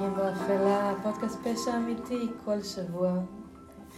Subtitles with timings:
[0.00, 3.12] תיקים באפלה, פודקאסט פשע אמיתי, כל שבוע.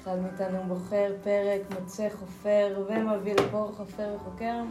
[0.03, 4.63] אחד מאיתנו בוחר פרק, מוצא חופר ומביא לפה חופר וחוקר.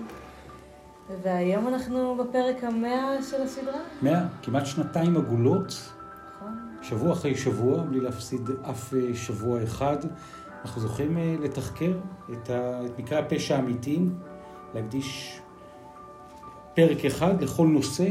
[1.23, 3.79] והיום אנחנו בפרק המאה של הסדרה.
[4.02, 6.54] מאה, כמעט שנתיים עגולות, נכון.
[6.81, 9.98] שבוע אחרי שבוע, בלי להפסיד אף אה, שבוע אחד.
[10.62, 11.92] אנחנו זוכים אה, לתחקר
[12.32, 14.00] את, ה, את מקרה הפשע האמיתי,
[14.74, 15.40] להקדיש
[16.76, 18.09] פרק אחד לכל נושא.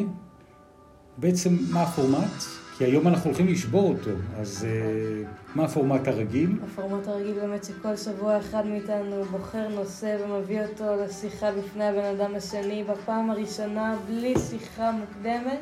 [1.18, 2.59] בעצם, מה הפורמט?
[2.80, 5.22] כי היום אנחנו הולכים לשבור אותו, אז אה,
[5.54, 6.50] מה הפורמט הרגיל?
[6.64, 12.34] הפורמט הרגיל באמת שכל שבוע אחד מאיתנו בוחר נושא ומביא אותו לשיחה בפני הבן אדם
[12.34, 15.58] השני בפעם הראשונה, בלי שיחה מוקדמת.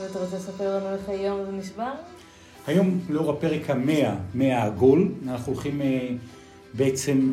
[0.00, 1.92] ואתה רוצה לספר לנו איך היום זה נשבר?
[2.66, 6.08] היום, לאור הפרק המאה, מאה העגול, אנחנו הולכים אה,
[6.74, 7.32] בעצם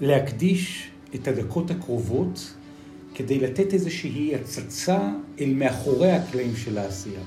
[0.00, 2.55] להקדיש את הדקות הקרובות
[3.16, 4.98] כדי לתת איזושהי הצצה
[5.40, 7.20] אל מאחורי הקלעים של העשייה.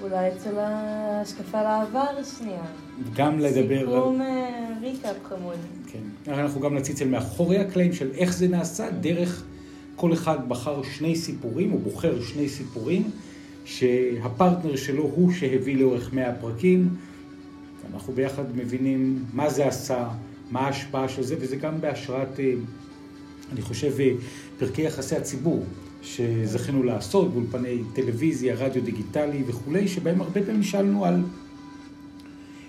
[0.00, 2.64] אולי אצל ההשקפה לעבר שנייה.
[3.16, 3.86] גם לדבר על...
[3.86, 5.56] סיכום אה, ריקאפ חמוד.
[5.86, 6.32] כן.
[6.32, 9.44] אנחנו גם נציץ אל מאחורי הקלעים של איך זה נעשה, דרך
[9.96, 13.10] כל אחד בחר שני סיפורים, או בוחר שני סיפורים,
[13.64, 16.88] שהפרטנר שלו הוא שהביא לאורך מאה פרקים.
[17.94, 20.08] אנחנו ביחד מבינים מה זה עשה,
[20.50, 22.52] מה ההשפעה של זה, וזה גם בהשראת, אה,
[23.52, 24.10] אני חושב, אה,
[24.58, 25.64] פרקי יחסי הציבור
[26.02, 31.22] שזכינו לעשות באולפני טלוויזיה, רדיו דיגיטלי וכולי, שבהם הרבה פעמים שאלנו על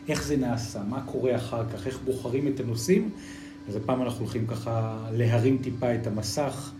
[0.07, 3.09] איך זה נעשה, מה קורה אחר כך, איך בוחרים את הנושאים.
[3.67, 6.71] אז הפעם אנחנו הולכים ככה להרים טיפה את המסך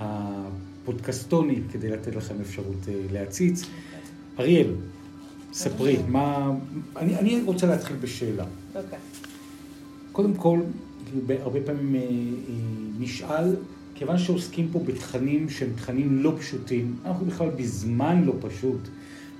[0.00, 3.62] הפודקסטוני כדי לתת לכם אפשרות אה, להציץ.
[4.38, 4.74] אריאל,
[5.52, 6.50] ספרי, מה...
[6.96, 8.44] אני, אני רוצה להתחיל בשאלה.
[8.74, 8.98] אוקיי.
[10.12, 10.60] קודם כל,
[11.42, 12.06] הרבה פעמים אה, אה,
[12.98, 13.56] נשאל,
[13.98, 18.80] כיוון שעוסקים פה בתכנים שהם תכנים לא פשוטים, אנחנו בכלל בזמן לא פשוט,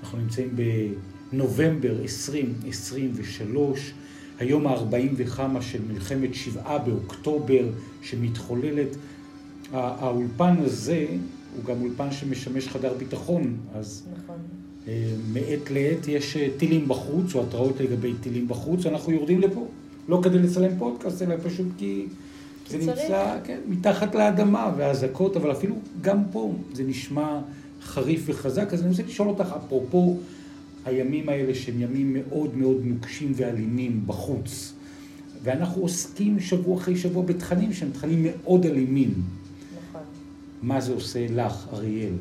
[0.01, 0.49] אנחנו נמצאים
[1.31, 3.93] בנובמבר 2023,
[4.39, 7.69] היום ה-40 וכמה של מלחמת שבעה באוקטובר
[8.01, 8.87] שמתחוללת.
[9.71, 11.05] הא- האולפן הזה
[11.55, 14.35] הוא גם אולפן שמשמש חדר ביטחון, אז נכון.
[14.87, 14.93] אה,
[15.33, 19.67] מעת לעת יש אה, טילים בחוץ, או התראות לגבי טילים בחוץ, אנחנו יורדים לפה.
[20.09, 22.05] לא כדי לצלם פודקאסט, אלא פשוט כי
[22.69, 22.89] זה צריך.
[22.89, 27.39] נמצא כן, מתחת לאדמה, והאזעקות, אבל אפילו גם פה זה נשמע
[27.81, 28.73] חריף וחזק.
[28.73, 30.17] אז אני רוצה לשאול אותך, אפרופו
[30.85, 34.73] הימים האלה שהם ימים מאוד מאוד נוקשים ואלימים בחוץ,
[35.43, 39.13] ואנחנו עוסקים שבוע אחרי שבוע בתכנים שהם תכנים מאוד אלימים.
[39.89, 40.01] נכון.
[40.61, 42.13] מה זה עושה לך, אריאל?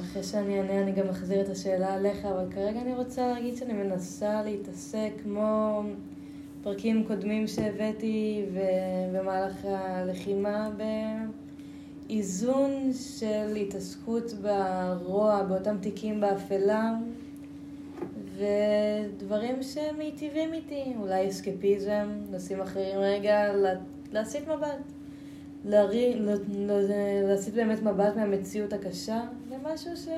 [0.00, 3.72] אחרי שאני אענה אני גם אחזיר את השאלה עליך, אבל כרגע אני רוצה להגיד שאני
[3.72, 5.82] מנסה להתעסק כמו
[6.62, 8.44] פרקים קודמים שהבאתי
[9.12, 10.70] במהלך הלחימה
[12.08, 16.92] באיזון של התעסקות ברוע, באותם תיקים באפלה
[18.36, 23.74] ודברים שמיטיבים איתי, אולי אסקפיזם, נושאים אחרים רגע, לה-
[24.12, 24.78] להסיט מבט.
[25.64, 26.18] להרי-
[27.28, 29.20] להסיט באמת מבט מהמציאות הקשה
[29.50, 30.08] למשהו ש...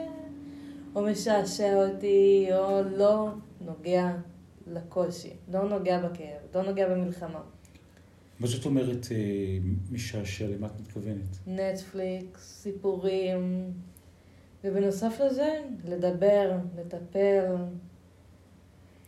[0.94, 3.28] או משעשע אותי, או לא
[3.66, 4.10] נוגע
[4.66, 7.40] לקושי, לא נוגע בכאב, לא נוגע במלחמה.
[8.40, 9.16] מה זאת אומרת אה,
[9.90, 10.46] משעשע?
[10.46, 11.38] למה את מתכוונת?
[11.46, 13.72] נטפליקס, סיפורים,
[14.64, 17.56] ובנוסף לזה, לדבר, לטפל,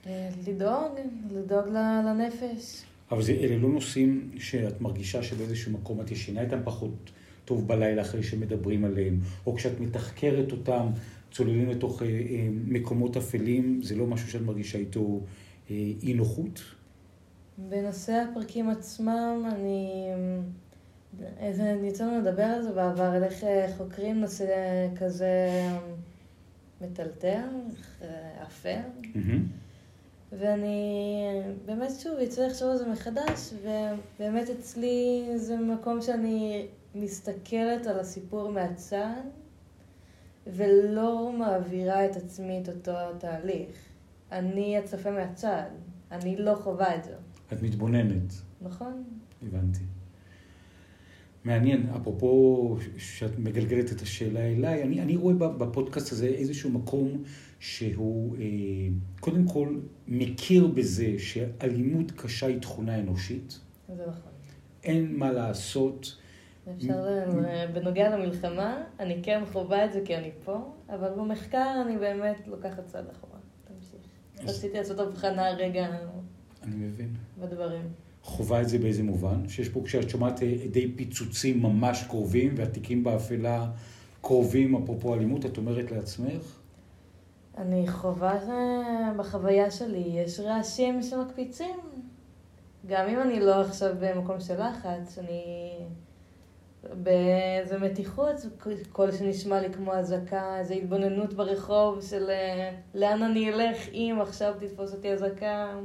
[0.07, 0.93] אה, לדאוג,
[1.31, 1.69] לדאוג
[2.05, 2.83] לנפש.
[3.11, 7.11] אבל זה, אלה לא נושאים שאת מרגישה שבאיזשהו מקום את ישנה איתם פחות
[7.45, 10.87] טוב בלילה אחרי שמדברים עליהם, או כשאת מתחקרת אותם,
[11.31, 15.21] צוללים לתוך אה, אה, מקומות אפלים, זה לא משהו שאת מרגישה איתו
[15.71, 16.61] אי נוחות?
[17.59, 20.11] בנושא הפרקים עצמם, אני...
[21.39, 24.47] איזה, יצא לנו לדבר על זה בעבר, על איך אה, חוקרים נושא
[24.97, 25.79] כזה אה,
[26.81, 27.49] מטלטל,
[28.03, 28.81] אה, אפל.
[30.33, 37.99] ואני באמת שוב יצא לחשוב על זה מחדש, ובאמת אצלי זה מקום שאני מסתכלת על
[38.01, 39.23] הסיפור מהצד,
[40.47, 43.94] ולא מעבירה את עצמי את אותו תהליך.
[44.35, 45.63] אני הצופה מהצד,
[46.13, 47.15] אני לא חווה את זה,
[47.53, 48.33] את מתבוננת,
[48.63, 49.05] נכון?
[49.43, 49.81] הבנתי.
[51.45, 57.23] מעניין, אפרופו שאת מגלגלת את השאלה אליי, אני, אני רואה בפודקאסט הזה איזשהו מקום
[57.61, 58.43] שהוא אה,
[59.21, 59.79] קודם כל
[60.09, 64.33] מכיר בזה שאלימות קשה היא תכונה אנושית, זה נכון.
[64.85, 66.17] אין מה לעשות.
[66.77, 71.99] אפשר, ל- בנוגע למלחמה, אני כן חווה את זה כי אני פה, אבל במחקר אני
[71.99, 73.34] באמת לוקחת צעד אחורה.
[74.47, 75.87] רציתי לעשות הבחנה רגע
[76.63, 77.09] אני מבין.
[77.41, 77.83] בדברים.
[78.23, 79.49] חווה את זה באיזה מובן?
[79.49, 83.71] שיש פה, כשאת שומעת עדי פיצוצים ממש קרובים והתיקים באפלה
[84.21, 86.59] קרובים, אפרופו אלימות, את אומרת לעצמך?
[87.59, 88.39] אני חווה
[89.17, 91.77] בחוויה שלי, יש רעשים שמקפיצים.
[92.87, 95.43] גם אם אני לא עכשיו במקום של לחץ, אני
[96.93, 98.37] באיזה מתיחות,
[98.93, 104.55] קול שנשמע לי כמו אזעקה, איזו התבוננות ברחוב של אה, לאן אני אלך אם עכשיו
[104.61, 105.81] תתפוס אותי אזעקה.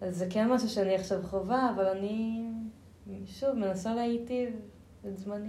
[0.00, 2.42] אז זה כן משהו שאני עכשיו חווה, אבל אני
[3.26, 4.48] שוב מנסה להיטיב
[5.08, 5.48] את זמני.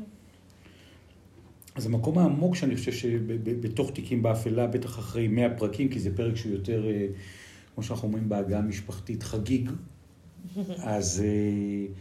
[1.75, 6.35] אז המקום העמוק שאני חושב שבתוך תיקים באפלה, בטח אחרי 100 פרקים, כי זה פרק
[6.35, 7.07] שהוא יותר, אה,
[7.75, 9.69] כמו שאנחנו אומרים בעגה המשפחתית, חגיג.
[10.83, 11.93] אז אה,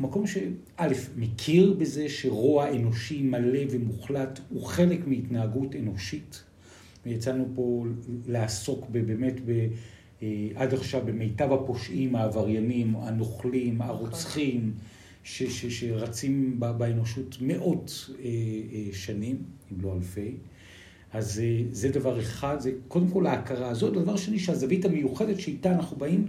[0.00, 6.42] מקום שא', מכיר בזה שרוע אנושי מלא ומוחלט הוא חלק מהתנהגות אנושית.
[7.06, 7.84] ויצאנו פה
[8.26, 9.68] לעסוק באמת ב...
[10.22, 14.72] אה, עד עכשיו במיטב הפושעים, העבריינים, הנוכלים, הרוצחים.
[15.24, 19.36] ש, ש, שרצים באנושות מאות אה, אה, שנים,
[19.72, 20.36] אם לא אלפי.
[21.12, 23.92] אז אה, זה דבר אחד, זה קודם כל ההכרה הזאת.
[23.92, 26.26] דבר שני, שהזווית המיוחדת שאיתה אנחנו באים,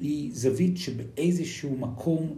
[0.00, 2.36] היא זווית שבאיזשהו מקום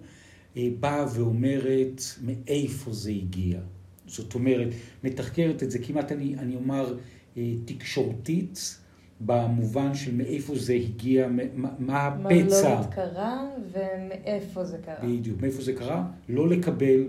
[0.56, 3.60] באה ואומרת מאיפה זה הגיע.
[4.06, 4.68] זאת אומרת,
[5.04, 6.96] מתחקרת את זה כמעט, אני, אני אומר,
[7.36, 8.78] אה, תקשורתית,
[9.26, 12.74] במובן של מאיפה זה הגיע, מה, מה הפצע.
[12.74, 15.08] מה לא קרה ומאיפה זה קרה.
[15.08, 16.06] בדיוק, מאיפה זה קרה.
[16.28, 17.04] לא לקבל,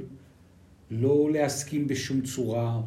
[0.91, 2.81] לא להסכים בשום צורה,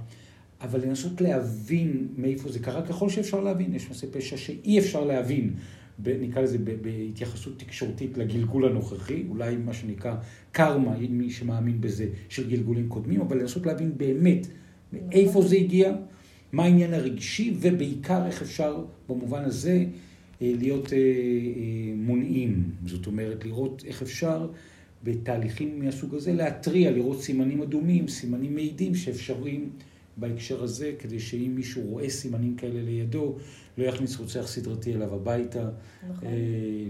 [0.61, 3.75] אבל לנסות להבין מאיפה זה קרה, ככל שאפשר להבין.
[3.75, 5.55] יש מעשה פשע שאי אפשר להבין,
[6.05, 10.15] נקרא לזה בהתייחסות תקשורתית לגלגול הנוכחי, אולי מה שנקרא
[10.53, 14.47] קרמה, מי שמאמין בזה, של גלגולים קודמים, אבל לנסות להבין באמת
[14.93, 15.93] מאיפה זה הגיע.
[16.53, 19.85] מה העניין הרגשי, ובעיקר איך אפשר במובן הזה
[20.43, 21.03] אה, להיות אה, אה,
[21.97, 22.71] מונעים.
[22.87, 24.49] זאת אומרת, לראות איך אפשר
[25.05, 29.71] בתהליכים מהסוג הזה להתריע, לראות סימנים אדומים, סימנים מעידים שאפשריים
[30.17, 33.37] בהקשר הזה, כדי שאם מישהו רואה סימנים כאלה לידו,
[33.79, 35.69] לא יכניס רוצח סדרתי אליו הביתה,
[36.09, 36.29] נכון.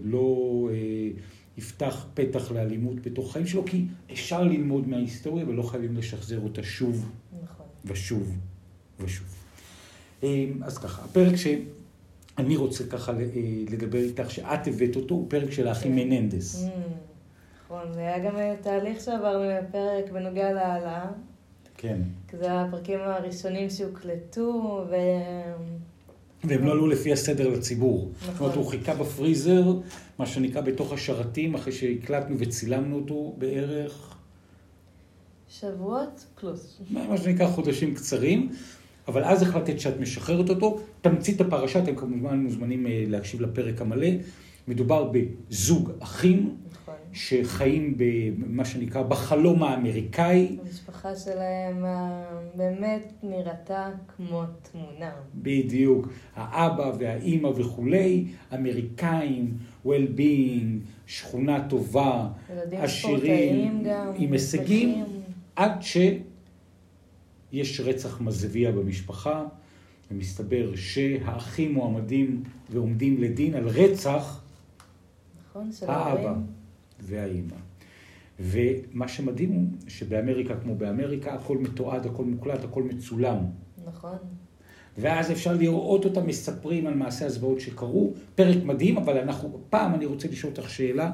[0.05, 0.69] לא
[1.57, 7.13] יפתח פתח לאלימות בתוך חיים שלו, כי אפשר ללמוד מההיסטוריה ולא חייבים לשחזר אותה שוב
[7.43, 7.67] נכון.
[7.85, 8.39] ושוב
[9.01, 9.27] ושוב.
[10.23, 13.17] אמ, אז ככה, הפרק שאני רוצה ככה אה,
[13.71, 16.09] לדבר איתך, שאת הבאת אותו, הוא פרק של האחים כן.
[16.09, 16.65] מננדס.
[16.65, 16.71] Mm,
[17.65, 21.07] נכון, זה היה גם תהליך שעברנו בפרק בנוגע להעלאה.
[21.87, 21.99] כן.
[22.29, 24.95] כי זה הפרקים הראשונים שהוקלטו, ו...
[26.45, 28.11] והם לא עלו לפי הסדר לציבור.
[28.21, 28.33] נכון.
[28.33, 29.73] זאת אומרת, הוא חיכה בפריזר,
[30.19, 34.17] מה שנקרא בתוך השרתים, אחרי שהקלטנו וצילמנו אותו בערך...
[35.49, 36.81] שבועות פלוס.
[36.91, 38.53] מה שנקרא חודשים קצרים.
[39.09, 40.81] אבל אז החלטת שאת משחררת אותו.
[41.01, 44.09] תמצית הפרשה, אתם כמובן מוזמנים אה, להקשיב לפרק המלא.
[44.69, 46.57] מדובר בזוג אחים.
[47.17, 50.57] שחיים במה שנקרא בחלום האמריקאי.
[50.63, 52.25] המשפחה שלהם אה,
[52.55, 55.11] באמת נראתה כמו תמונה.
[55.35, 56.09] בדיוק.
[56.35, 58.25] האבא והאימא וכולי,
[58.55, 62.29] אמריקאים, well-being, שכונה טובה,
[62.73, 63.85] עשירים,
[64.17, 65.05] עם הישגים,
[65.57, 65.97] עד ש...
[67.53, 69.45] יש רצח מזוויע במשפחה,
[70.11, 74.41] ומסתבר שהאחים מועמדים ועומדים לדין על רצח
[75.51, 76.35] נכון, האבא
[77.01, 77.57] והאימא.
[78.41, 83.39] ומה שמדהים הוא שבאמריקה כמו באמריקה הכל מתועד, הכל מוקלט, הכל מצולם.
[83.87, 84.17] נכון.
[84.99, 88.13] ואז אפשר לראות אותם מספרים על מעשי הזוועות שקרו.
[88.35, 91.11] פרק מדהים, אבל אנחנו, פעם אני רוצה לשאול אותך שאלה.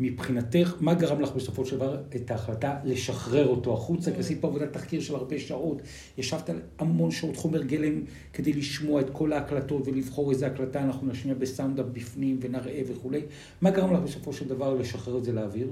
[0.00, 4.12] מבחינתך, מה גרם לך בסופו של דבר את ההחלטה לשחרר אותו החוצה?
[4.12, 5.82] כי עשית פה עבודת תחקיר של הרבה שעות,
[6.18, 8.02] ישבת על המון שעות חומר גלם
[8.32, 13.22] כדי לשמוע את כל ההקלטות ולבחור איזה הקלטה אנחנו נשמיע בסאונדאפ בפנים ונראה וכולי.
[13.60, 15.68] מה גרם לך בסופו של דבר לשחרר את זה לאוויר?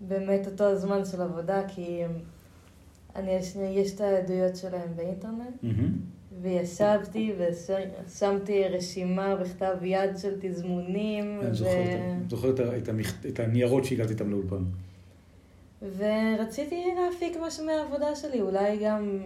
[0.00, 2.02] באמת אותו הזמן של עבודה, כי
[3.16, 3.30] אני,
[3.70, 5.62] יש את העדויות שלהם באינטרנט.
[5.62, 6.19] Mm-hmm.
[6.42, 11.40] וישבתי ושמתי רשימה בכתב יד של תזמונים.
[11.40, 11.54] אני
[12.28, 12.54] זוכר
[13.28, 14.64] את הניירות שהגעתי איתם לאולפן.
[15.96, 19.18] ורציתי להפיק משהו מהעבודה שלי, אולי גם,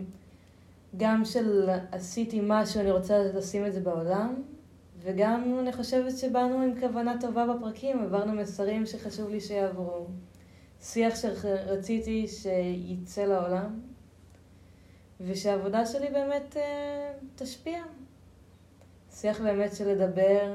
[0.97, 4.35] גם של עשיתי משהו, אני רוצה לשים את זה בעולם,
[5.03, 10.07] וגם אני חושבת שבאנו עם כוונה טובה בפרקים, עברנו מסרים שחשוב לי שיעברו.
[10.83, 13.81] שיח שרציתי שייצא לעולם.
[15.21, 17.83] ושהעבודה שלי באמת אה, תשפיע.
[19.21, 20.55] שיח באמת של לדבר,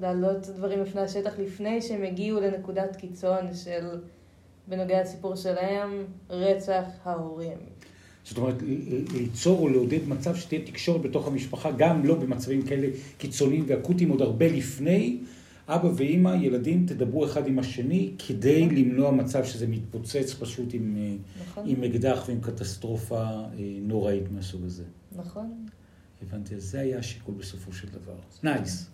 [0.00, 4.00] להעלות דברים לפני השטח לפני שהם הגיעו לנקודת קיצון של,
[4.68, 7.58] בנוגע לסיפור שלהם, רצח ההורים.
[8.24, 8.54] זאת אומרת,
[9.12, 12.88] ליצור או לעודד מצב שתהיה תקשורת בתוך המשפחה, גם לא במצבים כאלה
[13.18, 15.18] קיצוניים ואקוטיים עוד הרבה לפני,
[15.68, 18.76] אבא ואימא, ילדים, תדברו אחד עם השני כדי נכון.
[18.78, 23.46] למנוע מצב שזה מתפוצץ פשוט עם, אה, נכון, עם אקדח ועם קטסטרופה אה,
[23.82, 24.84] נוראית מהסוג הזה.
[25.16, 25.66] נכון.
[26.22, 28.14] הבנתי, אז זה היה השיקול בסופו של דבר.
[28.42, 28.90] נייס.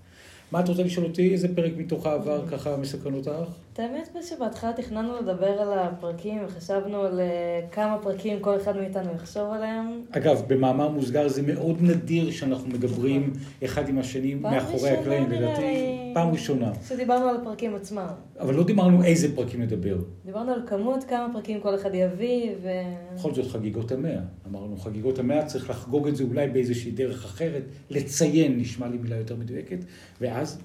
[0.53, 1.33] מה את רוצה לשאול אותי?
[1.33, 3.31] איזה פרק מתוך העבר ככה מסקרן אותך?
[3.73, 9.13] את האמת שבהתחלה תכננו לדבר על הפרקים וחשבנו על אה, כמה פרקים כל אחד מאיתנו
[9.15, 10.01] יחשוב עליהם.
[10.11, 13.33] אגב, במאמר מוסגר זה מאוד נדיר שאנחנו מדברים
[13.65, 16.04] אחד עם השני פעם מאחורי ראשונה, הקלעים, נראה לדעתי, לי.
[16.15, 16.73] פעם ראשונה.
[16.85, 18.07] כשדיברנו על הפרקים עצמם.
[18.41, 19.99] אבל לא דיברנו איזה פרקים נדבר.
[20.25, 22.69] דיברנו על כמות, כמה פרקים כל אחד יביא, ו...
[23.15, 24.21] בכל זאת חגיגות המאה.
[24.47, 29.17] אמרנו, חגיגות המאה צריך לחגוג את זה אולי באיזושהי דרך אחרת, לציין, נשמע לי מילה
[29.17, 29.79] יותר מדויקת,
[30.21, 30.59] ואז...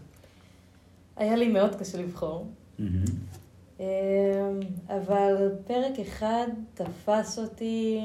[1.17, 2.47] היה לי מאוד קשה לבחור.
[2.79, 3.03] מהמם.
[3.79, 3.85] אמ,
[4.89, 7.99] אבל פרק אחד תפס אותי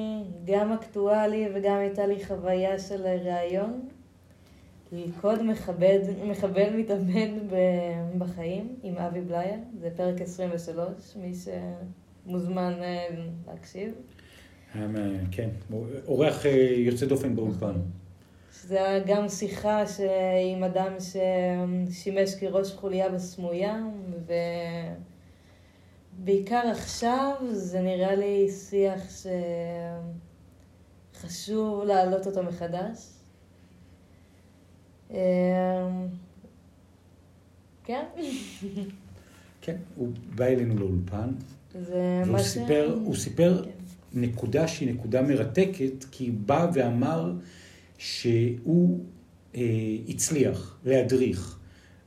[0.45, 3.81] גם אקטואלי וגם הייתה לי חוויה של ראיון.
[4.95, 7.29] ללכוד מחבל, מחבל מתאבד
[8.19, 11.33] בחיים עם אבי בלייר, זה פרק 23, מי
[12.27, 13.07] שמוזמן אה,
[13.49, 13.93] להקשיב.
[14.75, 14.99] מה-
[15.31, 15.49] כן,
[16.07, 17.75] אורח אה, יוצא דופן באולפן.
[18.61, 19.83] שזה היה גם שיחה.
[20.55, 23.83] עם אדם ששימש כראש חוליה בסמויה,
[26.21, 29.01] ובעיקר עכשיו זה נראה לי שיח
[31.15, 32.99] שחשוב להעלות אותו מחדש.
[35.11, 35.17] אמ,
[37.85, 38.05] כן,
[39.61, 41.31] כן, הוא בא אלינו לאולפן,
[41.75, 43.71] והוא סיפר, הוא סיפר כן.
[44.15, 47.33] נקודה שהיא נקודה מרתקת, כי הוא בא ואמר
[47.99, 49.05] שהוא
[49.55, 49.63] אה,
[50.09, 51.59] הצליח להדריך,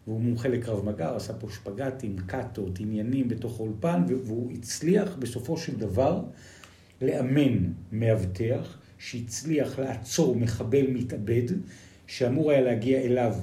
[0.07, 5.75] והוא מומחה לקרב מגע, עשה פה שפגטים, קאטות, עניינים בתוך האולפן, והוא הצליח בסופו של
[5.75, 6.23] דבר
[7.01, 7.57] לאמן
[7.91, 11.43] מאבטח, שהצליח לעצור מחבל מתאבד,
[12.07, 13.33] שאמור היה להגיע אליו,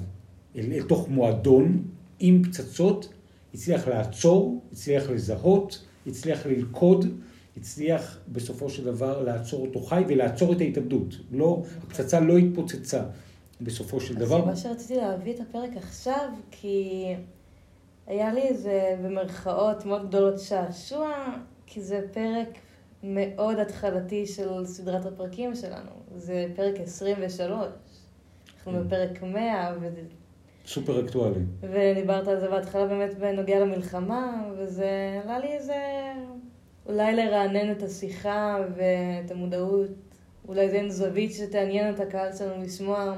[0.55, 1.83] אל, אל תוך מועדון,
[2.19, 3.13] עם פצצות,
[3.53, 7.05] הצליח לעצור, הצליח לזהות, הצליח ללכוד,
[7.57, 11.15] הצליח בסופו של דבר לעצור אותו חי ולעצור את ההתאבדות.
[11.31, 13.03] לא, הפצצה לא התפוצצה
[13.61, 14.49] בסופו של דבר.
[14.49, 17.05] הסיבה שרציתי להביא את הפרק עכשיו, כי
[18.07, 21.11] היה לי איזה, במרכאות מאוד גדולות, שעשוע,
[21.65, 22.49] כי זה פרק
[23.03, 25.91] מאוד התחלתי של סדרת הפרקים שלנו.
[26.15, 27.67] זה פרק 23.
[28.67, 28.83] אנחנו.
[28.85, 29.87] בפרק 100, ו...
[30.67, 31.39] סופר אקטואלי.
[31.61, 35.75] ודיברת על זה בהתחלה באמת בנוגע למלחמה, וזה עלה לי איזה...
[36.85, 39.89] אולי לרענן את השיחה ואת המודעות.
[40.47, 43.15] אולי זה אין זווית שתעניין את הקהל שלנו לשמוע.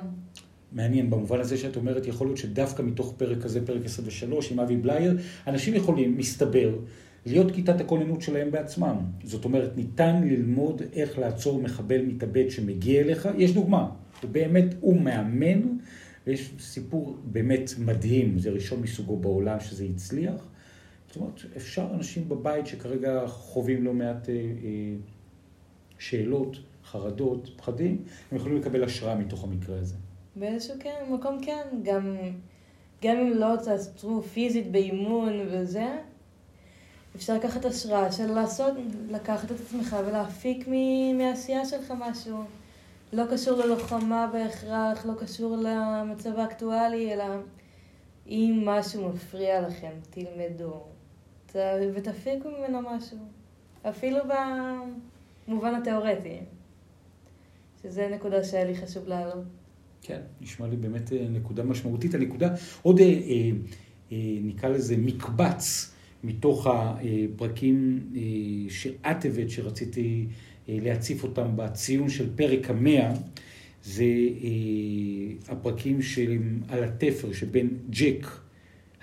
[0.71, 4.77] מעניין במובן הזה שאת אומרת, יכול להיות שדווקא מתוך פרק כזה, פרק 23 עם אבי
[4.77, 6.75] בלייר, אנשים יכולים, מסתבר,
[7.25, 8.95] להיות כיתת הכוננות שלהם בעצמם.
[9.23, 13.29] זאת אומרת, ניתן ללמוד איך לעצור מחבל מתאבד שמגיע אליך.
[13.37, 13.89] יש דוגמה,
[14.21, 15.61] הוא באמת, הוא מאמן,
[16.27, 20.45] ויש סיפור באמת מדהים, זה ראשון מסוגו בעולם שזה הצליח.
[21.07, 24.39] זאת אומרת, אפשר אנשים בבית שכרגע חווים לא מעט אה, אה,
[25.99, 29.95] שאלות, חרדות, פחדים, הם יכולים לקבל השראה מתוך המקרה הזה.
[30.35, 32.15] באיזשהו כן, מקום כן, גם,
[33.03, 35.87] גם אם לא תעצרו פיזית באימון וזה,
[37.15, 38.73] אפשר לקחת השראה של לעשות,
[39.11, 42.43] לקחת את עצמך ולהפיק מ- מהעשייה שלך משהו.
[43.13, 47.23] לא קשור ללוחמה בהכרח, לא קשור למצב האקטואלי, אלא
[48.27, 50.83] אם משהו מפריע לכם, תלמדו.
[51.93, 53.17] ותפיקו ממנו משהו.
[53.89, 54.19] אפילו
[55.47, 56.39] במובן התיאורטי.
[57.81, 59.43] שזה נקודה שהיה לי חשוב להעלות.
[60.01, 62.13] כן, נשמע לי באמת אה, נקודה משמעותית.
[62.13, 63.49] הנקודה, עוד אה, אה,
[64.11, 68.21] אה, נקרא לזה מקבץ מתוך הפרקים אה,
[68.69, 70.33] שאת הבאת, שרציתי אה,
[70.67, 73.13] להציף אותם בציון של פרק המאה,
[73.83, 76.37] זה אה, הפרקים של
[76.69, 78.27] על התפר שבין ג'ק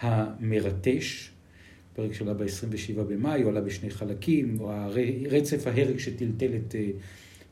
[0.00, 1.30] המרטש,
[1.94, 4.72] פרק שעלה ב-27 במאי, הוא עלה בשני חלקים, הוא
[5.30, 6.90] רצף ההרג שטלטל את, אה,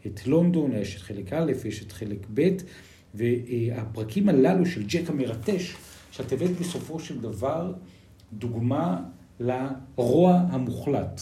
[0.06, 2.48] את לונדון, יש את חלק א', יש את חלק ב',
[3.14, 5.76] והפרקים הללו של ג'ק המרטש,
[6.12, 7.72] שאת הבאת בסופו של דבר
[8.32, 9.00] דוגמה
[9.40, 11.20] לרוע המוחלט.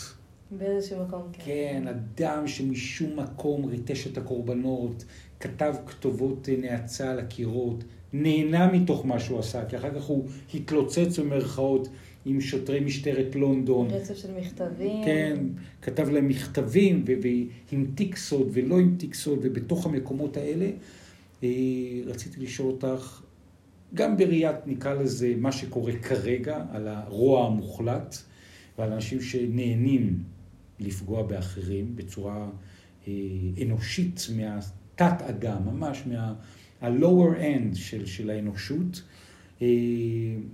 [0.59, 1.42] באיזשהו מקום, כן.
[1.45, 5.04] כן, אדם שמשום מקום ריטש את הקורבנות,
[5.40, 11.19] כתב כתובות נאצה על הקירות, נהנה מתוך מה שהוא עשה, כי אחר כך הוא התלוצץ
[11.19, 11.88] במרכאות
[12.25, 13.90] עם שוטרי משטרת לונדון.
[13.90, 15.04] רצף של מכתבים.
[15.04, 15.37] כן,
[15.83, 17.04] כתב להם מכתבים,
[17.73, 20.71] והמתיק סוד ולא המתיק סוד, ובתוך המקומות האלה
[21.45, 21.49] אה,
[22.07, 23.23] רציתי לשאול אותך,
[23.95, 28.16] גם בראיית, נקרא לזה, מה שקורה כרגע, על הרוע המוחלט,
[28.78, 30.23] ועל אנשים שנהנים
[30.81, 32.49] לפגוע באחרים בצורה
[33.09, 33.13] אה,
[33.63, 39.03] אנושית מהתת-אדם, ממש מה-lower end של, של האנושות.
[39.63, 39.67] אה,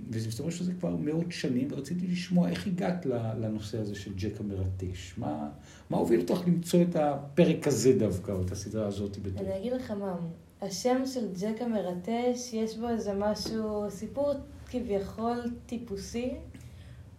[0.09, 3.05] וזה אומר שזה כבר מאות שנים, ורציתי לשמוע איך הגעת
[3.39, 5.13] לנושא הזה של ג'ק המרטש.
[5.17, 5.49] מה,
[5.89, 9.47] מה הוביל אותך למצוא את הפרק הזה דווקא, או את הסדרה הזאת בתור?
[9.47, 10.15] אני אגיד לך מה,
[10.61, 14.33] השם של ג'ק המרטש, יש בו איזה משהו, סיפור
[14.69, 16.31] כביכול טיפוסי,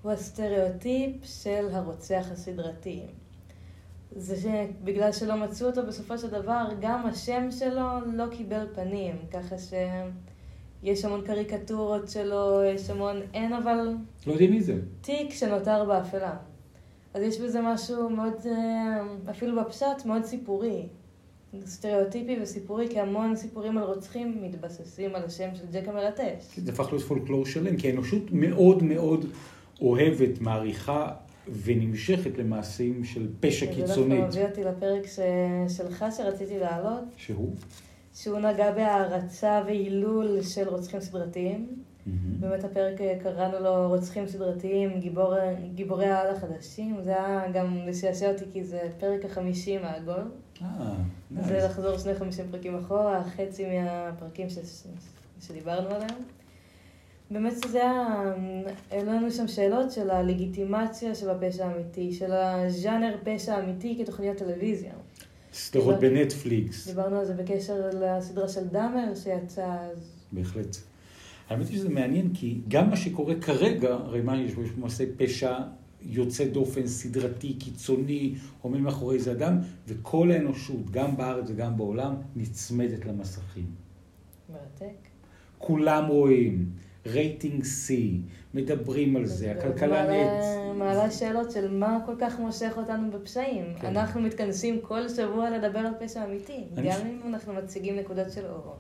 [0.03, 3.03] הוא הסטריאוטיפ של הרוצח הסדרתי.
[4.17, 9.57] זה שבגלל שלא מצאו אותו בסופו של דבר, גם השם שלו לא קיבל פנים, ככה
[9.59, 13.95] שיש המון קריקטורות שלו, יש המון, אין אבל...
[14.27, 14.79] לא יודעים מי זה.
[15.01, 16.37] תיק שנותר באפלה.
[17.15, 20.87] אז יש בזה משהו מאוד, אה, אפילו בפשט, מאוד סיפורי.
[21.67, 26.57] סטריאוטיפי וסיפורי, כי המון סיפורים על רוצחים מתבססים על השם של ג'ק המרטש.
[26.57, 29.27] זה הפך להיות פולקלור שלם, כי האנושות מאוד מאוד
[29.81, 31.13] אוהבת, מעריכה
[31.65, 34.33] ונמשכת למעשים של פשע קיצונית.
[34.33, 35.19] זה דווקא מביא אותי לפרק ש...
[35.77, 37.05] שלך שרציתי להעלות.
[37.17, 37.55] שהוא?
[38.15, 41.67] שהוא נגע בהערצה והילול של רוצחים סדרתיים.
[41.69, 42.11] Mm-hmm.
[42.41, 45.35] באמת הפרק אה, קראנו לו רוצחים סדרתיים, גיבור...
[45.75, 46.97] גיבורי העל החדשים.
[47.03, 50.31] זה היה גם לשעשע אותי כי זה פרק החמישי מהעגול.
[50.63, 50.95] אה,
[51.41, 54.59] זה לחזור שני חמישים פרקים אחורה, חצי מהפרקים ש...
[55.41, 56.38] שדיברנו עליהם.
[57.31, 58.35] באמת שזה היה,
[58.91, 64.93] העלו לנו שם שאלות של הלגיטימציה של הפשע האמיתי, של הז'אנר פשע אמיתי כתוכניות טלוויזיה.
[65.53, 66.89] סדרות בנטפליקס.
[66.89, 70.13] דיברנו על זה בקשר לסדרה של דאמר שיצא אז.
[70.33, 70.77] בהחלט.
[71.49, 74.53] האמת היא שזה מעניין, כי גם מה שקורה כרגע, הרי מה יש?
[74.53, 75.59] יש מעשה פשע
[76.03, 79.59] יוצא דופן, סדרתי, קיצוני, עומד מאחורי איזה אדם,
[79.89, 83.67] וכל האנושות, גם בארץ וגם בעולם, נצמדת למסכים.
[84.53, 85.09] מרתק.
[85.59, 86.67] כולם רואים.
[87.07, 87.93] רייטינג C,
[88.55, 90.77] מדברים על זה, הכלכלה נהיית...
[90.79, 93.65] מעלה שאלות של מה כל כך מושך אותנו בפשעים.
[93.81, 93.87] כן.
[93.87, 98.77] אנחנו מתכנסים כל שבוע לדבר על פשע אמיתי, גם אם אנחנו מציגים נקודות של אור.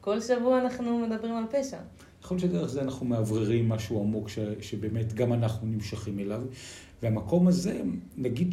[0.00, 1.78] כל שבוע אנחנו מדברים על פשע.
[2.22, 6.42] יכול להיות שדרך זה אנחנו מאווררים משהו עמוק ש, שבאמת גם אנחנו נמשכים אליו.
[7.02, 7.80] והמקום הזה,
[8.16, 8.52] נגיד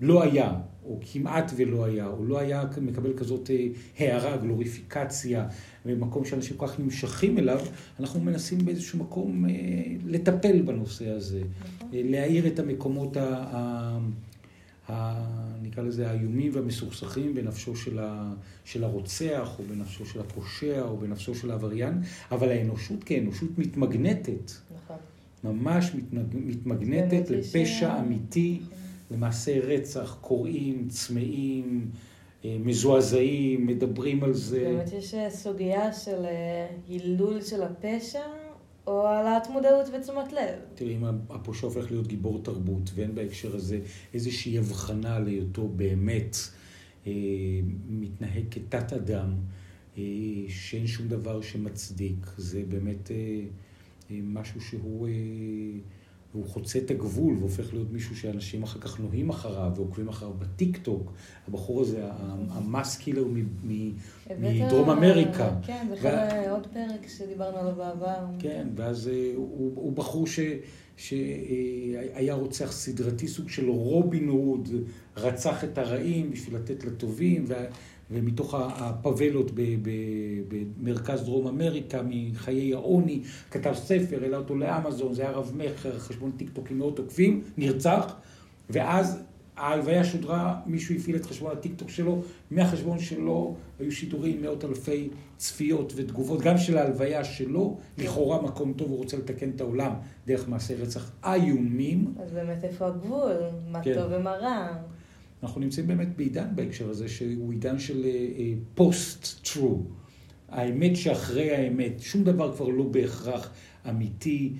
[0.00, 3.66] שלא היה, או כמעט ולא היה, או לא היה מקבל כזאת אה,
[3.98, 5.48] הערה, גלוריפיקציה,
[5.84, 7.60] במקום שאנשים כל כך נמשכים אליו,
[8.00, 9.52] אנחנו מנסים באיזשהו מקום אה,
[10.06, 11.88] לטפל בנושא הזה, נכון.
[11.94, 13.44] אה, להאיר את המקומות ה...
[14.90, 15.24] ה,
[15.62, 18.32] נקרא לזה האיומים והמסוכסכים בנפשו של, ה,
[18.64, 24.52] של הרוצח, או בנפשו של הפושע, או בנפשו של העבריין, אבל האנושות כאנושות מתמגנטת.
[24.74, 24.96] נכון.
[25.44, 28.77] ממש מתמג, מתמגנטת לפשע אמיתי, כן.
[29.10, 31.90] למעשי רצח, קוראים, צמאים.
[32.44, 34.60] אה, מזועזעים, מדברים על זה.
[34.64, 38.22] באמת יש אה, סוגיה של אה, הילול של הפשע,
[38.88, 40.54] או העלאת מודעות ותשומת לב.
[40.74, 43.80] תראי, אם הפושע הופך להיות גיבור תרבות, ואין בהקשר הזה
[44.14, 46.36] איזושהי הבחנה להיותו באמת
[47.06, 47.12] אה,
[47.88, 49.34] מתנהג כתת אדם,
[49.98, 50.02] אה,
[50.48, 55.08] שאין שום דבר שמצדיק, זה באמת אה, משהו שהוא...
[56.34, 60.32] אה, והוא חוצה את הגבול והופך להיות מישהו שאנשים אחר כך נוהים אחריו ועוקבים אחריו
[60.32, 61.12] בטיק טוק.
[61.48, 62.08] הבחור הזה,
[62.50, 63.24] המאסקילר
[64.38, 65.50] מדרום אמריקה.
[65.62, 68.26] כן, זה בכלל עוד פרק שדיברנו עליו בעבר.
[68.38, 70.40] כן, ואז אה, הוא בחור ש...
[70.98, 74.68] שהיה רוצח סדרתי, סוג של רובין הוד,
[75.16, 77.44] רצח את הרעים בשביל לתת לטובים,
[78.10, 79.50] ומתוך הפאבלות
[80.78, 86.70] במרכז דרום אמריקה, מחיי העוני, כתב ספר, העלה אותו לאמזון, זה היה רב-מכר, חשבון טיקטוק
[86.70, 88.14] עם מאות עוקבים, נרצח,
[88.70, 89.22] ואז
[89.56, 95.92] ההלוויה שודרה, מישהו הפעיל את חשבון הטיקטוק שלו, מהחשבון שלו היו שידורים מאות אלפי צפיות
[95.96, 99.92] ותגובות, גם של ההלוויה שלו, לכאורה מקום טוב, הוא רוצה לתקן את העולם
[100.26, 102.14] דרך מעשי רצח איומים.
[102.22, 103.36] אז באמת איפה הגבול?
[103.70, 103.94] מה כן.
[103.94, 104.76] טוב ומה רע?
[105.42, 108.06] אנחנו נמצאים באמת בעידן בהקשר הזה, שהוא עידן של
[108.74, 109.82] פוסט-טרו.
[109.86, 109.92] Uh,
[110.48, 113.50] האמת שאחרי האמת, שום דבר כבר לא בהכרח
[113.88, 114.52] אמיתי,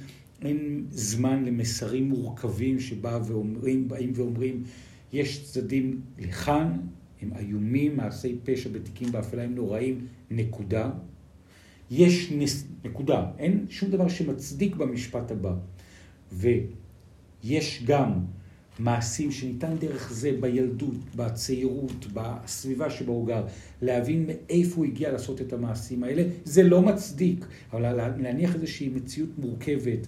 [0.42, 4.62] אין זמן למסרים מורכבים שבאים ואומרים, ואומרים,
[5.12, 6.76] יש צדדים לכאן,
[7.22, 10.90] הם איומים, מעשי פשע בתיקים באפלה הם נוראים, נקודה.
[11.90, 12.66] יש נס...
[12.84, 15.54] נקודה, אין שום דבר שמצדיק במשפט הבא.
[16.32, 18.12] ויש גם
[18.78, 23.44] מעשים שניתן דרך זה בילדות, בצעירות, בסביבה שבה הוא גר,
[23.82, 29.38] להבין מאיפה הוא הגיע לעשות את המעשים האלה, זה לא מצדיק, אבל להניח איזושהי מציאות
[29.38, 30.06] מורכבת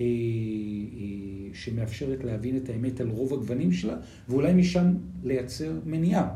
[0.00, 3.96] אה, אה, שמאפשרת להבין את האמת על רוב הגוונים שלה,
[4.28, 6.28] ואולי משם לייצר מניעה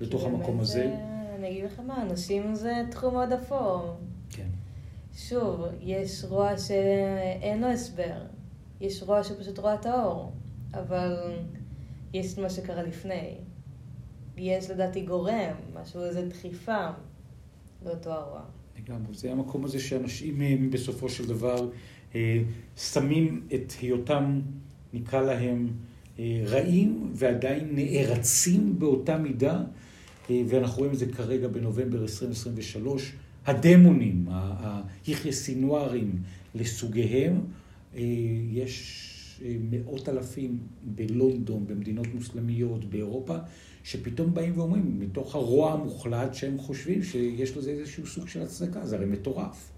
[0.00, 0.84] לתוך המקום הזה.
[0.84, 3.96] אה, אני אגיד לך מה, אנשים זה תחום מאוד אפור.
[4.30, 4.48] כן.
[5.16, 8.22] שוב, יש רוע שאין לו הסבר,
[8.80, 10.32] יש רוע שפשוט רוע טהור.
[10.74, 11.16] אבל
[12.14, 13.34] יש מה שקרה לפני.
[14.36, 16.86] יש לדעתי גורם, משהו, איזו דחיפה
[17.84, 18.42] לאותו הרוע.
[18.78, 19.14] לגמרי.
[19.14, 21.70] זה המקום הזה שאנשים הם בסופו של דבר
[22.14, 22.42] אה,
[22.76, 24.40] שמים את היותם,
[24.92, 25.68] נקרא להם,
[26.18, 29.62] אה, רעים ועדיין נערצים באותה מידה,
[30.30, 33.12] אה, ואנחנו רואים את זה כרגע בנובמבר 2023.
[33.46, 34.28] הדמונים,
[35.06, 36.22] היחיא סינוארים
[36.54, 37.40] לסוגיהם,
[38.50, 39.06] יש
[39.60, 43.36] מאות אלפים בלונדון, במדינות מוסלמיות, באירופה,
[43.84, 48.96] שפתאום באים ואומרים, מתוך הרוע המוחלט שהם חושבים שיש לזה איזשהו סוג של הצדקה, זה
[48.96, 49.70] הרי מטורף.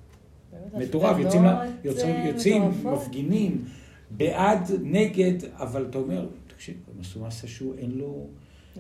[0.75, 1.43] מטורף, יוצאים,
[1.85, 3.65] יוצאים, יוצאים מפגינים,
[4.11, 8.27] בעד, נגד, אבל אתה אומר, תקשיב, הם עשו מעשה שהוא אין לו...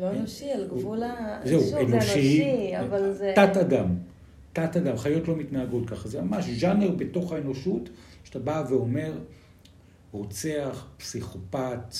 [0.00, 1.40] לא אנושי, על גבול ה...
[1.44, 3.32] זהו, אנושי, אבל זה...
[3.36, 3.86] תת אדם,
[4.52, 7.90] תת אדם, חיות לא מתנהגות ככה, זה ממש ז'אנר בתוך האנושות,
[8.24, 9.12] שאתה בא ואומר,
[10.12, 11.94] רוצח, פסיכופת,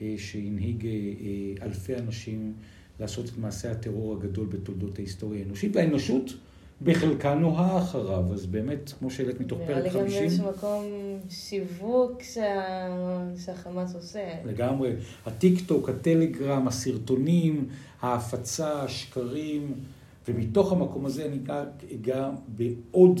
[0.00, 2.52] אה, שהנהיג אה, אה, אלפי אנשים
[3.00, 6.30] לעשות את מעשה הטרור הגדול בתולדות ההיסטוריה האנושית, והאנושות
[6.82, 10.02] בחלקה נוהה אחריו, אז באמת, כמו שהעלית מתוך פרק 50...
[10.02, 10.84] נראה לי גם יש מקום
[11.28, 12.62] שיווק שה...
[13.44, 14.34] שהחמאס עושה.
[14.44, 14.92] לגמרי.
[15.26, 17.68] הטיק טוק, הטלגרם, הסרטונים,
[18.02, 19.74] ההפצה, השקרים,
[20.28, 21.38] ומתוך המקום הזה אני
[21.94, 23.20] אגע בעוד.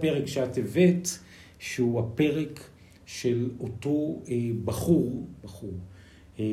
[0.00, 1.08] פרק שאת הבאת,
[1.58, 2.69] שהוא הפרק
[3.12, 5.72] של אותו אה, בחור, בחור,
[6.38, 6.44] אה,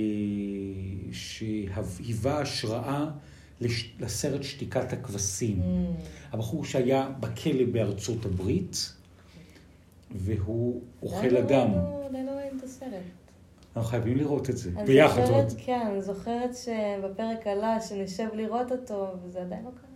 [1.11, 3.05] שהיווה השראה
[3.99, 5.59] לסרט שתיקת הכבשים.
[5.59, 6.33] Mm.
[6.33, 8.93] הבחור שהיה בכלא בארצות הברית,
[10.15, 11.67] והוא אוכל אדם.
[12.05, 12.91] עדיין לא רואים את הסרט.
[13.75, 15.25] אנחנו חייבים לראות את זה, ביחד.
[15.25, 19.87] זוכרת, כן, אני זוכרת שבפרק עלה, שנשב לראות אותו, וזה עדיין לא קרה.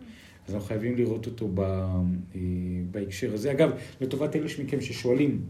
[0.48, 2.40] אז אנחנו חייבים לראות אותו ב, אה,
[2.92, 3.52] בהקשר הזה.
[3.52, 3.72] אגב,
[4.02, 5.46] לטובת אלה מכם ששואלים,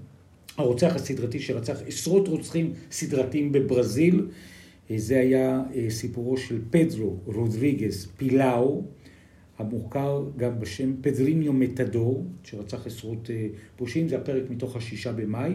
[0.57, 4.27] הרוצח הסדרתי שרצח עשרות רוצחים סדרתיים בברזיל.
[4.91, 8.83] אה, זה היה אה, סיפורו של פדרו רודריגס פילאו,
[9.57, 15.53] המוכר גם בשם פדריניו מתדור, שרצח עשרות אה, פושעים, זה הפרק מתוך השישה במאי.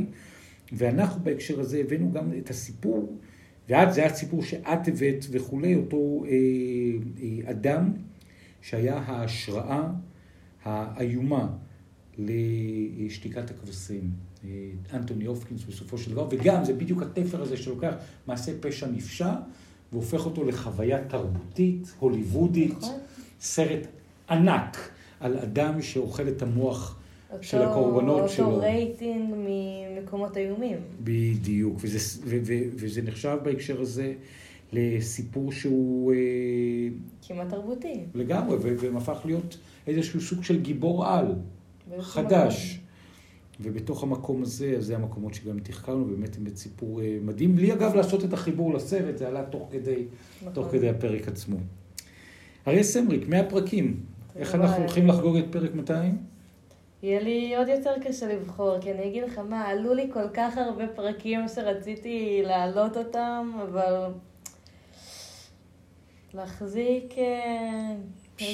[0.72, 3.18] ואנחנו בהקשר הזה הבאנו גם את הסיפור,
[3.68, 6.24] ואז זה היה סיפור שאת הבאת וכולי, אותו
[7.44, 7.92] אדם
[8.62, 9.90] שהיה ההשראה
[10.64, 11.48] האיומה
[12.18, 14.11] לשתיקת הכבשים.
[14.92, 17.94] אנטוני הופקינס בסופו של דבר, וגם זה בדיוק התפר הזה שלוקח
[18.26, 19.33] מעשה פשע נפשע
[19.92, 22.98] והופך אותו לחוויה תרבותית, הוליוודית, נכון.
[23.40, 23.87] סרט
[24.31, 26.96] ענק על אדם שאוכל את המוח
[27.33, 28.46] אותו, של הקורבנות אותו שלו.
[28.46, 30.79] אותו רייטינג ממקומות איומים.
[31.00, 34.14] בדיוק, וזה, ו, ו, וזה נחשב בהקשר הזה
[34.72, 36.12] לסיפור שהוא...
[36.12, 36.18] אה,
[37.29, 38.00] כמעט תרבותי.
[38.14, 41.35] לגמרי, והפך להיות איזשהו סוג של גיבור על,
[42.01, 42.81] חדש.
[43.61, 48.25] ובתוך המקום הזה, זה המקומות שגם תחקרנו, באמת עם סיפור אה, מדהים, בלי אגב לעשות
[48.25, 50.05] את החיבור לסרט, זה עלה תוך כדי,
[50.40, 50.53] נכון.
[50.53, 51.57] תוך כדי הפרק עצמו.
[52.68, 54.01] אריה סמריק, 100 פרקים,
[54.37, 56.18] איך אנחנו הולכים לחגוג את פרק 200?
[57.03, 60.59] יהיה לי עוד יותר קשה לבחור, כי אני אגיד לך מה, עלו לי כל כך
[60.59, 64.11] הרבה פרקים שרציתי להעלות אותם, אבל
[66.35, 67.94] להחזיק, אה,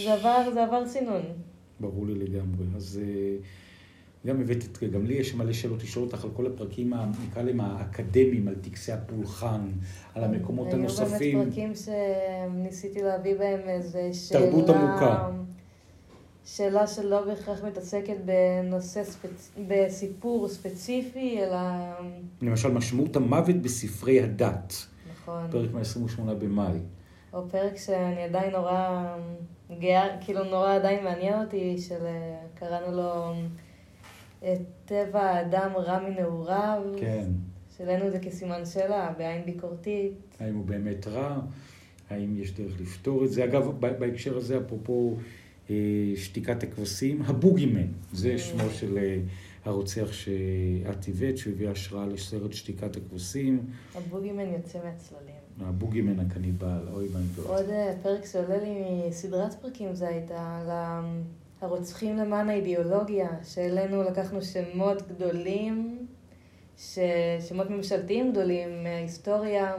[0.05, 1.23] זה עבר סינון.
[1.83, 2.67] ברור לי לגמרי.
[2.77, 3.01] אז...
[3.03, 3.45] Uh...
[4.27, 6.93] גם הבאתי, גם לי יש מלא שאלות לשאול אותך על כל הפרקים,
[7.29, 9.71] נקרא להם האקדמיים, על טקסי הפולחן,
[10.15, 11.13] על המקומות הנוספים.
[11.21, 14.41] היו באמת פרקים שניסיתי להביא בהם איזה שאלה...
[14.41, 15.31] תרבות עמוקה.
[16.45, 19.51] שאלה שלא בהכרח מתעסקת בנושא, ספצ...
[19.69, 21.59] בסיפור ספציפי, אלא...
[22.43, 24.75] למשל, משמעות המוות בספרי הדת.
[25.13, 25.47] נכון.
[25.51, 26.79] פרק מה-28 במאי.
[27.33, 29.07] או פרק שאני עדיין נורא
[29.79, 32.05] גאה, כאילו נורא עדיין מעניין אותי, של
[32.55, 33.35] קראנו לו...
[34.85, 36.83] טבע האדם רע מנעוריו.
[37.01, 37.25] כן.
[37.77, 40.13] שלנו זה כסימן שאלה, בעין ביקורתית.
[40.41, 41.41] האם הוא באמת רע?
[42.11, 43.45] האם יש דרך לפתור את זה?
[43.45, 45.17] אגב, בהקשר הזה, אפרופו
[45.71, 45.77] אה,
[46.17, 48.39] שתיקת הכבשים, הבוגימן, זה mm.
[48.39, 49.19] שמו של אה,
[49.65, 53.67] הרוצח שאת הבאת, שהביא השראה לסרט שתיקת הכבשים.
[53.95, 55.35] הבוגימן יוצא מהצללים.
[55.61, 60.71] הבוגימן הקניבל, אוי מה עוד אה, פרק שעולה לי מסדרת פרקים זה הייתה על
[61.61, 66.07] הרוצחים למען האידיאולוגיה, שאלינו לקחנו שמות גדולים,
[66.79, 66.99] ש...
[67.49, 69.75] שמות ממשלתיים גדולים מההיסטוריה,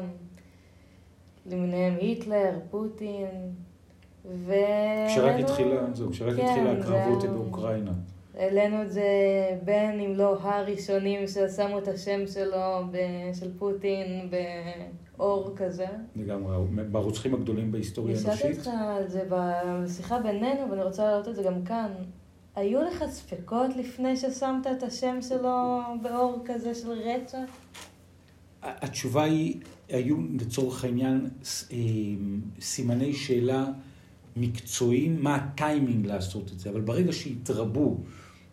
[1.45, 3.27] למיניהם היטלר, פוטין,
[4.25, 4.53] ו...
[5.07, 7.27] כשרק התחילה, זהו, כשרק כן, התחילה הקרבות זה...
[7.27, 7.91] באוקראינה.
[8.37, 9.03] העלינו את זה
[9.63, 12.81] בין אם לא הראשונים ששמו את השם שלו,
[13.33, 14.29] של פוטין,
[15.19, 15.85] אור כזה.
[16.15, 16.55] לגמרי,
[16.91, 18.33] ברוצחים הגדולים בהיסטוריה האנושית.
[18.33, 21.91] נשאלתי אותך על זה בשיחה בינינו, ואני רוצה להעלות את זה גם כאן.
[22.55, 27.37] היו לך ספקות לפני ששמת את השם שלו באור כזה של רצח?
[28.63, 31.29] התשובה היא, היו לצורך העניין
[31.71, 31.77] אה,
[32.59, 33.65] סימני שאלה
[34.35, 37.97] מקצועיים, מה הטיימינג לעשות את זה, אבל ברגע שהתרבו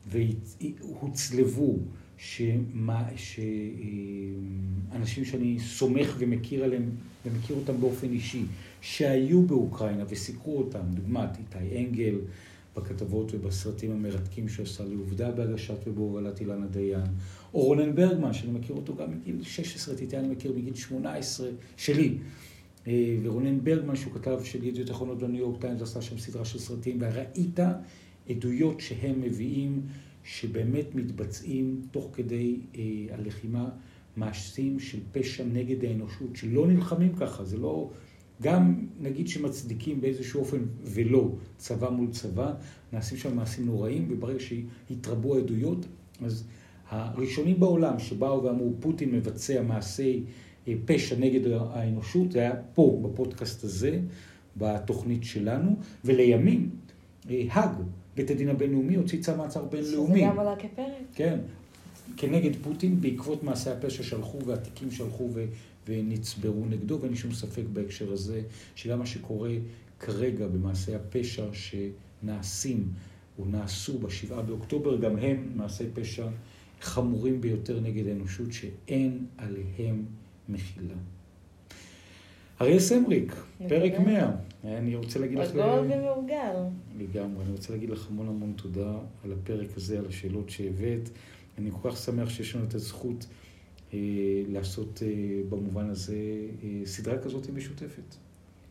[0.08, 1.78] והוצלבו,
[2.18, 3.64] שאנשים
[5.24, 6.90] שאני סומך ומכיר עליהם,
[7.26, 8.42] ומכיר אותם באופן אישי,
[8.80, 12.14] שהיו באוקראינה וסיקרו אותם, דוגמת איתי אנגל,
[12.76, 17.06] בכתבות ובסרטים המרתקים שעושה לי עובדה בהגשת ובהובלת אילנה דיין,
[17.54, 21.48] או רונן ברגמן, שאני מכיר אותו גם מגיל 16, את איתי אני מכיר מגיל 18,
[21.76, 22.18] שלי.
[22.86, 26.58] אה, ורונן ברגמן, שהוא כתב של ידיעות אחרונות בניו יורק טיימס, עשה שם סדרה של
[26.58, 27.58] סרטים, וראית
[28.30, 29.82] עדויות שהם מביאים,
[30.24, 32.82] שבאמת מתבצעים תוך כדי אה,
[33.14, 33.68] הלחימה
[34.16, 37.90] מעשים של פשע נגד האנושות, שלא נלחמים ככה, זה לא...
[38.42, 42.54] גם נגיד שמצדיקים באיזשהו אופן ולא צבא מול צבא,
[42.92, 45.86] נעשים שם מעשים נוראים, וברגע שהתרבו העדויות,
[46.24, 46.44] אז
[46.88, 50.24] הראשונים בעולם שבאו ואמרו פוטין מבצע מעשי
[50.68, 54.00] אה, פשע נגד האנושות, זה היה פה בפודקאסט הזה,
[54.56, 56.70] בתוכנית שלנו, ולימים
[57.30, 57.74] אה, האג,
[58.20, 60.20] בית הדין הבינלאומי, הוציא צו מעצר בינלאומי.
[60.20, 60.86] שזה גם עלה כפרק.
[61.14, 61.38] כן,
[62.16, 65.44] כנגד פוטין בעקבות מעשי הפשע שהלכו והתיקים שהלכו ו...
[65.88, 68.42] ונצברו נגדו, ואין לי שום ספק בהקשר הזה,
[68.74, 69.50] שגם מה שקורה
[70.00, 72.88] כרגע במעשי הפשע שנעשים
[73.38, 76.26] או נעשו בשבעה באוקטובר, גם הם מעשי פשע
[76.80, 80.04] חמורים ביותר נגד האנושות, שאין עליהם
[80.48, 80.94] מחילה.
[82.60, 83.34] אריה סמריק,
[83.68, 84.30] פרק 100.
[84.64, 85.50] אני רוצה להגיד לך...
[85.50, 86.56] עגול ומעוגל.
[86.98, 87.44] לגמרי.
[87.44, 88.92] אני רוצה להגיד לך המון המון תודה
[89.24, 91.08] על הפרק הזה, על השאלות שהבאת.
[91.58, 93.26] אני כל כך שמח שיש לנו את הזכות
[93.94, 93.98] אה,
[94.48, 95.08] לעשות אה,
[95.48, 96.16] במובן הזה
[96.62, 98.14] אה, סדרה כזאת משותפת.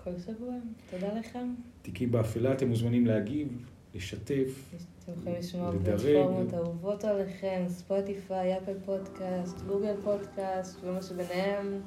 [0.04, 0.54] כל שבוע.
[0.90, 1.54] תודה לכם.
[1.82, 3.48] תיקים באפלה, אתם מוזמנים להגיב,
[3.96, 4.74] לשתף,
[5.04, 11.82] אתם יכולים לשמוע פלטפורמות אהובות עליכם, ספוטיפיי, אפל פודקאסט, גוגל פודקאסט ומה שביניהם.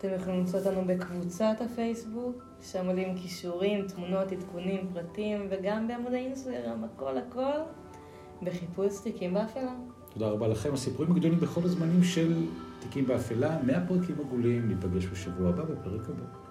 [0.00, 6.84] אתם יכולים למצוא אותנו בקבוצת הפייסבוק, שם עולים כישורים, תמונות, עדכונים, פרטים, וגם בעמוד האינסטגרם,
[6.84, 7.58] הכל הכל,
[8.42, 9.72] בחיפוש תיקים באפלה.
[10.12, 10.74] תודה רבה לכם.
[10.74, 12.46] הסיפורים הגדולים בכל הזמנים של
[12.78, 16.49] תיקים באפלה, 100 פרקים עגולים, ניפגש בשבוע הבא בפרק הבא.